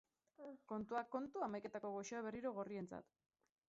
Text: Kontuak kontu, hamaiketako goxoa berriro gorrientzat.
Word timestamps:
Kontuak 0.71 1.13
kontu, 1.17 1.45
hamaiketako 1.49 1.95
goxoa 2.01 2.27
berriro 2.31 2.59
gorrientzat. 2.61 3.19